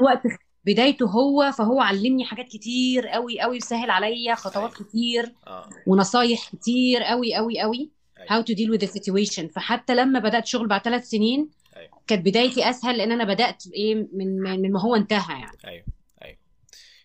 وقت 0.00 0.22
بدايته 0.64 1.06
هو 1.06 1.52
فهو 1.52 1.80
علمني 1.80 2.24
حاجات 2.24 2.48
كتير 2.48 3.08
قوي 3.08 3.40
قوي 3.40 3.56
وسهل 3.56 3.90
عليا 3.90 4.34
خطوات 4.34 4.74
أيوة. 4.74 4.88
كتير 4.88 5.34
آه. 5.46 5.70
ونصايح 5.86 6.48
كتير 6.48 7.02
قوي 7.02 7.34
قوي 7.34 7.60
قوي 7.60 7.90
أيوة. 8.30 8.44
to 8.44 8.54
deal 8.54 8.70
with 8.72 8.86
the 8.86 8.92
situation. 8.92 9.52
فحتى 9.54 9.94
لما 9.94 10.18
بدأت 10.18 10.46
شغل 10.46 10.68
بعد 10.68 10.82
ثلاث 10.82 11.08
سنين 11.08 11.50
أيوة. 11.76 11.90
كانت 12.06 12.26
بدايتي 12.26 12.70
أسهل 12.70 12.98
لأن 12.98 13.12
أنا 13.12 13.24
بدأت 13.24 13.66
إيه 13.66 13.94
من 14.12 14.40
من 14.40 14.72
ما 14.72 14.80
هو 14.80 14.96
انتهى 14.96 15.40
يعني. 15.40 15.58
أيوه. 15.66 15.84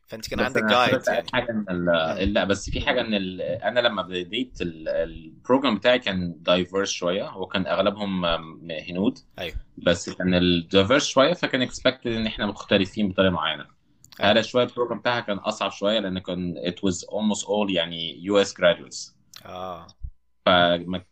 فانت 0.07 0.29
كان 0.29 0.39
عندك 0.39 0.61
أنا 0.61 0.87
جايد 0.87 1.01
يعني. 1.07 1.27
حاجة 1.33 1.65
ال- 1.69 2.33
لا 2.33 2.43
بس 2.43 2.69
في 2.69 2.81
حاجة 2.81 3.01
ان 3.01 3.13
ال- 3.13 3.41
أنا 3.41 3.79
لما 3.79 4.01
بديت 4.01 4.61
ال- 4.61 4.89
ال 4.89 5.00
program 5.00 5.75
بتاعي 5.75 5.99
كان 5.99 6.35
diverse 6.39 6.89
شوية. 6.89 7.29
هو 7.29 7.45
كان 7.45 7.67
أغلبهم 7.67 8.25
هنود. 8.89 9.19
أيوه. 9.39 9.55
بس 9.77 10.09
كان 10.09 10.33
ال 10.33 10.42
diverse 10.42 11.05
شوية 11.07 11.33
فكان 11.33 11.61
expected 11.61 12.11
إن 12.11 12.25
إحنا 12.27 12.45
مختلفين 12.45 13.09
بطريقة 13.09 13.31
معينة. 13.31 13.65
هالة 14.21 14.41
شوية 14.41 14.63
ال 14.63 14.68
program 14.68 14.99
بتاعها 14.99 15.19
كان 15.19 15.37
أصعب 15.37 15.71
شوية 15.71 15.99
لأن 15.99 16.19
كان 16.19 16.55
it 16.67 16.89
was 16.89 16.95
almost 16.95 17.45
all 17.45 17.69
يعني 17.69 18.23
US 18.23 18.53
graduates. 18.53 19.11
آه. 19.45 19.87
ف 20.45 20.49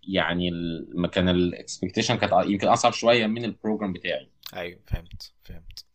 يعني 0.04 0.52
ما 0.94 1.08
كان 1.08 1.30
ال 1.30 1.37
expectation 1.37 2.16
كانت 2.16 2.34
يمكن 2.46 2.68
أصعب 2.68 2.94
شوية 2.94 3.28
من 3.28 3.46
ال 3.46 3.52
program 3.52 3.94
بتاعي. 3.94 4.30
أيوه 4.56 4.80
فهمت 4.88 5.34
فهمت. 5.44 5.86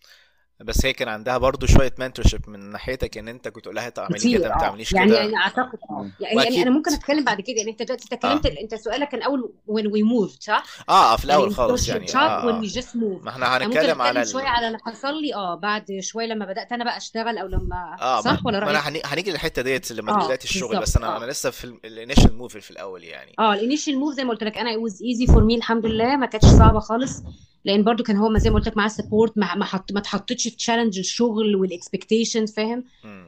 بس 0.61 0.87
هي 0.87 0.93
كان 0.93 1.09
عندها 1.09 1.39
برضو 1.39 1.67
شوية 1.67 1.95
mentorship 1.99 2.51
من 2.51 2.71
ناحيتك 2.71 3.19
إن 3.19 3.29
أنت 3.29 3.49
كنت 3.49 3.65
تقول 3.65 3.77
لها 3.77 3.89
كتير 3.89 4.39
كده 4.39 4.49
ما 4.49 4.55
آه 4.57 4.59
تعمليش 4.61 4.93
يعني 4.93 5.11
كده 5.11 5.19
يعني 5.19 5.37
أعتقد 5.37 5.79
آه 5.91 6.07
يعني 6.21 6.37
وأكيد. 6.37 6.53
يعني 6.53 6.63
أنا 6.69 6.71
ممكن 6.77 6.93
أتكلم 6.93 7.25
بعد 7.25 7.41
كده 7.41 7.57
يعني 7.57 7.71
أنت 7.71 7.83
دلوقتي 7.83 8.05
انت 8.05 8.13
اتكلمت 8.13 8.47
أنت 8.47 8.75
سؤالك 8.75 9.09
كان 9.09 9.23
اول 9.23 9.53
when 9.71 9.85
we 9.85 10.03
moved 10.13 10.41
صح؟ 10.41 10.65
آه 10.89 11.17
في 11.17 11.25
الأول 11.25 11.43
يعني 11.43 11.55
خالص 11.55 11.89
يعني 11.89 12.07
آه, 12.15 12.19
آه. 12.19 12.63
we 12.63 12.65
just 12.65 12.95
moved 12.95 13.25
ما 13.25 13.31
إحنا 13.31 13.57
أنا 13.57 13.67
هنتكلم 13.67 14.03
على. 14.03 14.25
شوية 14.27 14.45
على 14.45 14.67
اللي 14.67 14.79
حصل 14.79 15.21
لي 15.23 15.35
آه 15.35 15.55
بعد 15.55 15.99
شوية 16.01 16.27
لما 16.27 16.45
بدأت 16.47 16.73
أنا 16.73 16.85
بقى 16.85 16.97
أشتغل 16.97 17.39
أو 17.39 17.47
لما 17.47 17.97
آه 18.01 18.21
صح 18.21 18.47
ولا 18.47 18.59
رايك؟ 18.59 18.71
أنا 18.71 18.89
هني... 18.89 19.03
هنيجي 19.05 19.31
للحتة 19.31 19.63
ديت 19.63 19.93
لما 19.93 20.13
آه 20.23 20.25
بدايه 20.25 20.39
الشغل 20.45 20.81
بس 20.81 20.97
أنا 20.97 21.15
آه 21.15 21.17
أنا 21.17 21.31
لسه 21.31 21.51
في 21.51 21.65
ال 21.85 21.91
initial 21.91 22.35
move 22.39 22.57
في 22.57 22.71
الأول 22.71 23.05
يعني 23.05 23.35
آه 23.39 23.55
ال 23.55 23.60
initial 23.60 23.99
move 23.99 24.15
زي 24.15 24.25
ما 24.25 24.31
قلت 24.31 24.45
لك 24.45 24.59
أنا 24.59 24.71
it 24.73 24.91
was 24.91 24.95
easy 24.95 25.33
for 25.33 25.41
me 25.41 25.55
الحمد 25.57 25.87
لله 25.87 26.17
ما 26.17 26.27
كانتش 26.27 26.49
صعبة 26.49 26.81
خالص 26.81 27.23
لأن 27.69 27.85
برضو 27.85 28.03
كان 28.03 28.17
هو 28.17 28.29
ما 28.29 28.39
زي 28.39 28.51
ما 28.51 28.57
قلت 28.57 28.67
لك 28.69 28.77
معاه 28.77 28.89
support 28.89 29.39
ما 29.39 29.65
حط 29.65 29.93
ما 29.93 29.99
اتحطتش 30.01 30.49
في 30.49 30.57
challenge 30.57 30.99
الشغل 30.99 31.57
وال 31.57 31.71
expectation 31.71 32.47
فاهم. 32.47 32.85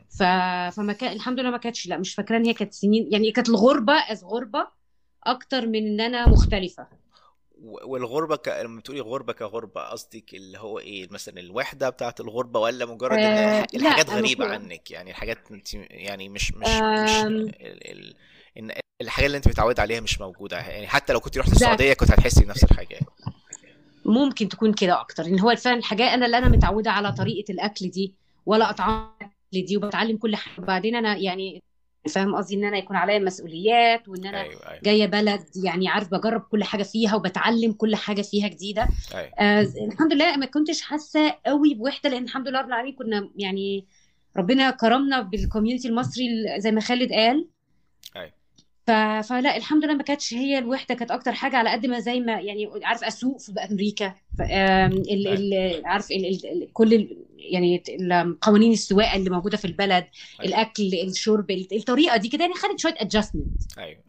ف... 0.09 0.23
فما 0.77 0.93
كان 0.93 1.13
الحمد 1.13 1.41
لله 1.41 1.51
ما 1.51 1.57
كانتش 1.59 1.87
لا 1.87 1.97
مش 1.97 2.15
فاكرة 2.15 2.37
إن 2.37 2.45
هي 2.45 2.55
كانت 2.55 2.73
سنين 2.73 3.09
يعني 3.13 3.33
كانت 3.33 3.49
الغربة 3.49 3.93
as 3.93 4.25
غربة 4.25 4.67
أكتر 5.25 5.67
من 5.67 5.87
إن 5.87 6.01
أنا 6.01 6.29
مختلفة. 6.29 6.87
والغربة 7.63 8.37
ك... 8.37 8.49
لما 8.49 8.81
بتقولي 8.81 9.01
غربة 9.01 9.33
كغربة 9.33 9.81
قصدك 9.83 10.35
اللي 10.35 10.59
هو 10.59 10.79
إيه؟ 10.79 11.09
مثلا 11.11 11.41
الوحدة 11.41 11.91
بتاعت 11.91 12.21
الغربة 12.21 12.61
ولا 12.61 12.87
مجرد 12.87 13.19
إن 13.19 13.25
آه 13.25 13.61
الح- 13.63 13.67
الحاجات 13.75 14.09
لا 14.11 14.15
غريبة 14.17 14.45
عنك؟ 14.47 14.91
يعني 14.91 15.11
الحاجات 15.11 15.39
أنت 15.51 15.75
يعني 15.75 16.29
مش 16.29 16.53
مش 16.53 16.67
مش 16.69 17.25
آم، 17.25 17.33
ال... 17.37 17.55
ال... 17.61 18.15
إن 18.59 18.73
الحاجات 19.01 19.27
اللي 19.27 19.37
أنت 19.37 19.49
متعود 19.49 19.81
عليها 19.81 20.01
مش 20.01 20.21
موجودة. 20.21 20.57
يعني 20.59 20.87
حتى 20.87 21.13
لو 21.13 21.21
كنت 21.21 21.39
رحت 21.39 21.53
السعودية 21.53 21.93
كنت 21.93 22.11
هتحسي 22.11 22.45
بنفس 22.45 22.65
الحاجة. 22.65 23.01
ممكن 24.11 24.49
تكون 24.49 24.73
كده 24.73 25.01
أكتر. 25.01 25.25
ان 25.27 25.41
هو 25.41 25.57
فعلا 25.57 25.79
الحاجة 25.79 26.15
أنا 26.15 26.27
اللي 26.27 26.39
أنا 26.39 26.49
متعودة 26.49 26.91
على 26.91 27.13
طريقة 27.13 27.53
الأكل 27.53 27.91
دي 27.91 28.15
ولا 28.47 28.71
أطعام 28.71 29.07
الأكل 29.21 29.67
دي 29.67 29.77
وبتعلم 29.77 30.17
كل 30.17 30.37
حاجة. 30.37 30.63
وبعدين 30.63 30.97
أنا 30.97 31.17
يعني 31.17 31.63
فاهم 32.09 32.35
قصدي؟ 32.35 32.55
إن 32.55 32.65
أنا 32.65 32.79
يكون 32.79 32.97
عليا 32.97 33.19
مسؤوليات 33.19 34.09
وإن 34.09 34.27
أنا 34.27 34.41
أيوه 34.41 34.69
أيوه. 34.71 34.81
جاية 34.83 35.07
بلد 35.07 35.41
يعني 35.65 35.89
عارف 35.89 36.11
بجرب 36.11 36.41
كل 36.41 36.65
حاجة 36.65 36.83
فيها 36.83 37.15
وبتعلم 37.15 37.73
كل 37.73 37.97
حاجة 37.97 38.23
فيها 38.23 38.49
جديدة. 38.49 38.89
أيوه. 39.15 39.31
آه 39.39 39.67
الحمد 39.93 40.13
لله 40.13 40.37
ما 40.37 40.47
كنتش 40.47 40.81
حاسة 40.81 41.35
قوي 41.47 41.75
بوحدة 41.75 42.11
لأن 42.11 42.25
الحمد 42.25 42.49
لله 42.49 42.61
رب 42.61 42.69
العالمين 42.69 42.95
كنا 42.95 43.31
يعني 43.37 43.87
ربنا 44.37 44.71
كرمنا 44.71 45.21
بالكوميونتي 45.21 45.89
المصري 45.89 46.25
زي 46.59 46.71
ما 46.73 46.81
خالد 46.81 47.13
قال. 47.13 47.49
ف... 48.91 49.27
فلا 49.29 49.57
الحمد 49.57 49.85
لله 49.85 49.95
ما 49.95 50.03
كانتش 50.03 50.35
هي 50.35 50.59
الوحدة 50.59 50.95
كانت 50.95 51.11
أكتر 51.11 51.33
حاجة 51.33 51.57
على 51.57 51.71
قد 51.71 51.87
ما 51.87 52.01
زي 52.01 52.21
ما 52.21 52.33
يعني 52.41 52.71
عارف 52.85 53.05
أسوق 53.05 53.41
في 53.41 53.53
أمريكا. 53.71 54.15
ف... 54.39 54.43
آم، 54.43 54.93
ال... 54.93 55.29
ال... 55.29 55.83
عارف 55.87 56.11
ال... 56.11 56.27
ال... 56.27 56.47
ال... 56.63 56.73
كل 56.73 56.95
ال... 56.95 57.17
يعني 57.39 57.83
ال- 57.89 58.41
قوانين 58.41 58.73
السواقة 58.73 59.17
اللي 59.17 59.31
موجودة 59.31 59.57
في 59.57 59.65
البلد 59.65 60.05
أيوه. 60.41 60.49
الأكل 60.51 60.91
الشرب 61.09 61.51
الطريقة 61.51 62.17
دي 62.17 62.29
كده 62.29 62.41
يعني 62.45 62.55
خدت 62.55 62.79
شوية 62.81 62.95
adjustment 62.99 63.79
أيوه. 63.79 64.01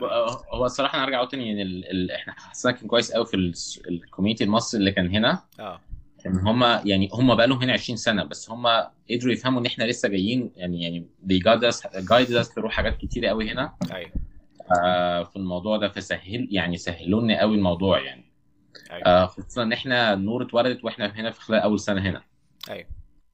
هو 0.53 0.65
الصراحة 0.65 0.95
أنا 0.97 1.03
ارجع 1.05 1.17
أقول 1.17 1.29
تاني 1.29 1.51
إن 1.51 1.59
ال... 1.59 1.85
ال... 1.91 2.11
إحنا 2.11 2.33
حظنا 2.38 2.72
كان 2.71 2.88
كويس 2.88 3.11
قوي 3.11 3.25
في 3.25 3.53
ال 3.89 3.95
community 3.95 4.43
المصري 4.43 4.79
اللي 4.79 4.91
كان 4.91 5.09
هنا. 5.15 5.43
آه. 5.59 5.81
إن 6.25 6.39
هم 6.39 6.63
يعني 6.63 7.09
هم 7.13 7.35
بقى 7.35 7.47
لهم 7.47 7.61
هنا 7.61 7.73
20 7.73 7.97
سنة 7.97 8.23
بس 8.23 8.50
هم 8.50 8.67
قدروا 9.11 9.33
يفهموا 9.33 9.61
إن 9.61 9.65
إحنا 9.65 9.83
لسه 9.83 10.09
جايين 10.09 10.51
يعني 10.55 10.83
يعني 10.83 11.05
they 11.27 11.39
guided 11.51 11.73
us 11.73 11.79
guided 11.88 12.43
us 12.43 12.47
through 12.47 12.67
حاجات 12.67 12.97
كتيرة 12.97 13.27
قوي 13.29 13.51
هنا. 13.51 13.73
أيوه. 13.93 14.11
في 15.24 15.36
الموضوع 15.36 15.78
ده 15.78 15.90
فسهل 15.90 16.48
يعني 16.51 16.78
سهلوا 16.78 17.22
لنا 17.22 17.40
قوي 17.40 17.56
الموضوع 17.56 18.00
يعني. 18.00 18.32
أيوه. 18.92 19.06
آه 19.08 19.25
خصوصا 19.25 19.63
إن 19.63 19.74
إحنا 19.74 20.16
نور 20.16 20.44
اتولدت 20.44 20.84
وإحنا 20.84 21.06
هنا 21.06 21.32
في 21.32 21.42
خلال 21.42 21.60
أول 21.60 21.80
سنة 21.80 22.01
هنا. 22.01 22.24
أيوه. 22.70 22.88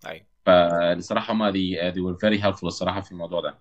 أيوه. 0.08 0.26
فالصراحة 0.46 1.34
هم 1.34 1.52
they, 1.52 1.94
they 1.94 2.00
were 2.00 2.18
very 2.20 2.42
helpful 2.44 2.64
الصراحة 2.64 3.02
في 3.02 3.12
الموضوع 3.12 3.42
ده. 3.42 3.58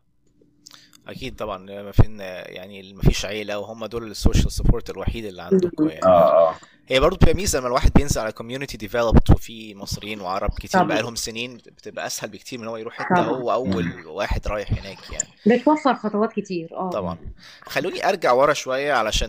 أكيد 1.08 1.36
طبعا 1.36 1.58
ما 1.58 1.92
في 1.92 2.16
يعني 2.46 2.92
ما 2.92 3.02
فيش 3.02 3.24
عيلة 3.24 3.58
وهم 3.58 3.86
دول 3.86 4.10
ال 4.10 4.16
social 4.16 4.52
support 4.52 4.90
الوحيد 4.90 5.24
اللي 5.24 5.42
عندكم 5.42 5.88
يعني. 5.88 6.04
آه 6.04 6.48
آه. 6.50 6.54
هي 6.88 7.00
برضه 7.00 7.16
بتبقى 7.16 7.34
ميزة 7.34 7.58
لما 7.58 7.68
الواحد 7.68 7.92
بينزل 7.92 8.20
على 8.20 8.32
community 8.32 8.76
developed 8.76 9.30
وفي 9.30 9.74
مصريين 9.74 10.20
وعرب 10.20 10.50
كتير 10.50 10.70
طبعا. 10.70 10.88
بقالهم 10.88 11.14
سنين 11.14 11.56
بتبقى 11.56 12.06
أسهل 12.06 12.30
بكتير 12.30 12.58
من 12.58 12.66
هو 12.68 12.76
يروح 12.76 12.94
حتة 12.94 13.22
هو 13.22 13.52
أول. 13.52 14.06
واحد 14.06 14.48
رايح 14.48 14.70
هناك 14.72 14.98
يعني. 15.12 15.58
بتوفر 15.60 15.94
خطوات 15.94 16.32
كتير 16.32 16.68
آه. 16.72 16.90
طبعا. 16.90 17.18
خلوني 17.62 18.08
أرجع 18.08 18.32
ورا 18.32 18.52
شوية 18.52 18.92
علشان 18.92 19.24